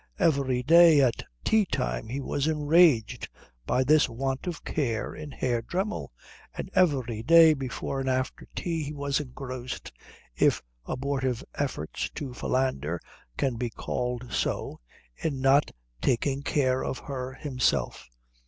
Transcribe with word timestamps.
Every 0.17 0.63
day 0.63 0.99
at 1.01 1.25
tea 1.43 1.63
time 1.63 2.07
he 2.07 2.19
was 2.21 2.47
enraged 2.47 3.29
by 3.67 3.83
this 3.83 4.09
want 4.09 4.47
of 4.47 4.63
care 4.65 5.13
in 5.13 5.29
Herr 5.29 5.61
Dremmel, 5.61 6.11
and 6.57 6.71
every 6.73 7.21
day 7.21 7.53
before 7.53 7.99
and 7.99 8.09
after 8.09 8.47
tea 8.55 8.81
he 8.81 8.93
was 8.95 9.19
engrossed, 9.19 9.91
if 10.35 10.63
abortive 10.87 11.43
efforts 11.53 12.09
to 12.15 12.33
philander 12.33 12.99
can 13.37 13.57
be 13.57 13.69
called 13.69 14.31
so, 14.33 14.79
in 15.17 15.39
not 15.39 15.69
taking 16.01 16.41
care 16.41 16.83
of 16.83 16.97
her 16.97 17.35
himself. 17.35 18.09